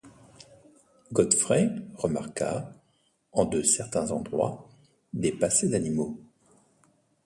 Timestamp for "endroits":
4.09-4.67